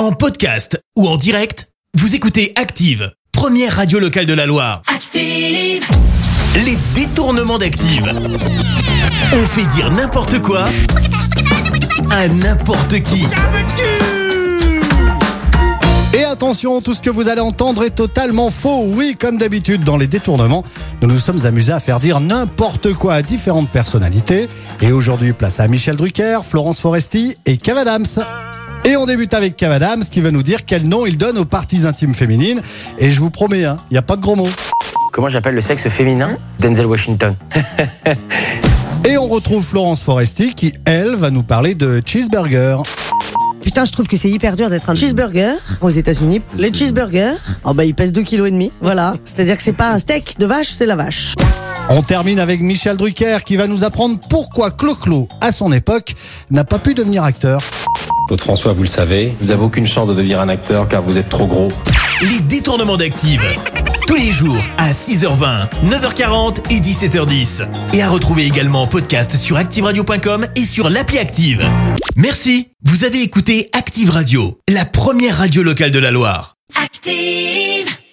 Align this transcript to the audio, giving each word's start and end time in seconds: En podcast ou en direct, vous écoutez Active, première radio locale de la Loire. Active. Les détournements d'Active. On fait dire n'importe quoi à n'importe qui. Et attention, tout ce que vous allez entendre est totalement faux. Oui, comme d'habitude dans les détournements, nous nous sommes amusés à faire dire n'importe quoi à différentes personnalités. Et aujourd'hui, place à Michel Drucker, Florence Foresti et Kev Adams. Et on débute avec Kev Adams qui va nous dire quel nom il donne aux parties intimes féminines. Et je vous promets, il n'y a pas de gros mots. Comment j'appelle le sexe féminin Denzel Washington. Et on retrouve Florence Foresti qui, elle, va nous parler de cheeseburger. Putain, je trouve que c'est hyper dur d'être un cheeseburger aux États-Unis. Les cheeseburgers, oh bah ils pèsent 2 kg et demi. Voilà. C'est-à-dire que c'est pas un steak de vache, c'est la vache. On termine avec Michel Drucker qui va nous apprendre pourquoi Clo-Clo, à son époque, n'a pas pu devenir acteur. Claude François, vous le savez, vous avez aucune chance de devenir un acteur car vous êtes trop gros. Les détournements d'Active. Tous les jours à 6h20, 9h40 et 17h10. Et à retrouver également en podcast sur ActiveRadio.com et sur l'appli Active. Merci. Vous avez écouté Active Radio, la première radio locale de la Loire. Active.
En 0.00 0.12
podcast 0.12 0.82
ou 0.96 1.06
en 1.06 1.18
direct, 1.18 1.68
vous 1.92 2.14
écoutez 2.14 2.54
Active, 2.56 3.12
première 3.32 3.76
radio 3.76 3.98
locale 3.98 4.24
de 4.24 4.32
la 4.32 4.46
Loire. 4.46 4.80
Active. 4.86 5.84
Les 6.64 6.78
détournements 6.94 7.58
d'Active. 7.58 8.10
On 9.34 9.44
fait 9.44 9.66
dire 9.66 9.92
n'importe 9.92 10.40
quoi 10.40 10.70
à 12.10 12.28
n'importe 12.28 13.02
qui. 13.02 13.26
Et 16.14 16.24
attention, 16.24 16.80
tout 16.80 16.94
ce 16.94 17.02
que 17.02 17.10
vous 17.10 17.28
allez 17.28 17.42
entendre 17.42 17.84
est 17.84 17.90
totalement 17.90 18.48
faux. 18.48 18.84
Oui, 18.86 19.14
comme 19.20 19.36
d'habitude 19.36 19.84
dans 19.84 19.98
les 19.98 20.06
détournements, 20.06 20.64
nous 21.02 21.08
nous 21.08 21.18
sommes 21.18 21.44
amusés 21.44 21.72
à 21.72 21.80
faire 21.80 22.00
dire 22.00 22.20
n'importe 22.20 22.94
quoi 22.94 23.12
à 23.12 23.20
différentes 23.20 23.68
personnalités. 23.68 24.48
Et 24.80 24.92
aujourd'hui, 24.92 25.34
place 25.34 25.60
à 25.60 25.68
Michel 25.68 25.96
Drucker, 25.96 26.38
Florence 26.42 26.80
Foresti 26.80 27.36
et 27.44 27.58
Kev 27.58 27.78
Adams. 27.78 28.06
Et 28.84 28.96
on 28.96 29.04
débute 29.06 29.34
avec 29.34 29.56
Kev 29.56 29.72
Adams 29.72 30.02
qui 30.02 30.20
va 30.20 30.30
nous 30.30 30.42
dire 30.42 30.64
quel 30.64 30.88
nom 30.88 31.04
il 31.04 31.18
donne 31.18 31.38
aux 31.38 31.44
parties 31.44 31.86
intimes 31.86 32.14
féminines. 32.14 32.60
Et 32.98 33.10
je 33.10 33.20
vous 33.20 33.30
promets, 33.30 33.60
il 33.60 33.92
n'y 33.92 33.98
a 33.98 34.02
pas 34.02 34.16
de 34.16 34.22
gros 34.22 34.36
mots. 34.36 34.48
Comment 35.12 35.28
j'appelle 35.28 35.54
le 35.54 35.60
sexe 35.60 35.88
féminin 35.88 36.38
Denzel 36.60 36.86
Washington. 36.86 37.36
Et 39.08 39.18
on 39.18 39.26
retrouve 39.26 39.64
Florence 39.64 40.02
Foresti 40.02 40.54
qui, 40.54 40.72
elle, 40.84 41.14
va 41.14 41.30
nous 41.30 41.42
parler 41.42 41.74
de 41.74 42.00
cheeseburger. 42.04 42.76
Putain, 43.62 43.84
je 43.84 43.92
trouve 43.92 44.06
que 44.06 44.16
c'est 44.16 44.30
hyper 44.30 44.56
dur 44.56 44.70
d'être 44.70 44.88
un 44.88 44.94
cheeseburger 44.94 45.54
aux 45.80 45.90
États-Unis. 45.90 46.42
Les 46.56 46.72
cheeseburgers, 46.72 47.34
oh 47.64 47.74
bah 47.74 47.84
ils 47.84 47.94
pèsent 47.94 48.12
2 48.12 48.22
kg 48.22 48.46
et 48.46 48.50
demi. 48.50 48.72
Voilà. 48.80 49.14
C'est-à-dire 49.24 49.56
que 49.56 49.62
c'est 49.62 49.72
pas 49.72 49.90
un 49.90 49.98
steak 49.98 50.38
de 50.38 50.46
vache, 50.46 50.68
c'est 50.68 50.86
la 50.86 50.96
vache. 50.96 51.34
On 51.88 52.02
termine 52.02 52.38
avec 52.38 52.60
Michel 52.60 52.96
Drucker 52.96 53.38
qui 53.44 53.56
va 53.56 53.66
nous 53.66 53.84
apprendre 53.84 54.18
pourquoi 54.28 54.70
Clo-Clo, 54.70 55.28
à 55.40 55.50
son 55.50 55.72
époque, 55.72 56.14
n'a 56.50 56.64
pas 56.64 56.78
pu 56.78 56.94
devenir 56.94 57.24
acteur. 57.24 57.62
Claude 58.30 58.42
François, 58.42 58.74
vous 58.74 58.82
le 58.82 58.88
savez, 58.88 59.36
vous 59.40 59.50
avez 59.50 59.60
aucune 59.60 59.88
chance 59.88 60.06
de 60.06 60.14
devenir 60.14 60.40
un 60.40 60.48
acteur 60.48 60.86
car 60.86 61.02
vous 61.02 61.18
êtes 61.18 61.28
trop 61.28 61.48
gros. 61.48 61.66
Les 62.22 62.38
détournements 62.38 62.96
d'Active. 62.96 63.42
Tous 64.06 64.14
les 64.14 64.30
jours 64.30 64.56
à 64.78 64.92
6h20, 64.92 65.68
9h40 65.86 66.58
et 66.70 66.78
17h10. 66.78 67.66
Et 67.92 68.02
à 68.02 68.08
retrouver 68.08 68.44
également 68.44 68.82
en 68.82 68.86
podcast 68.86 69.34
sur 69.34 69.56
ActiveRadio.com 69.56 70.46
et 70.54 70.64
sur 70.64 70.90
l'appli 70.90 71.18
Active. 71.18 71.68
Merci. 72.14 72.68
Vous 72.84 73.02
avez 73.02 73.20
écouté 73.20 73.68
Active 73.76 74.10
Radio, 74.10 74.60
la 74.68 74.84
première 74.84 75.38
radio 75.38 75.64
locale 75.64 75.90
de 75.90 75.98
la 75.98 76.12
Loire. 76.12 76.54
Active. 76.80 77.79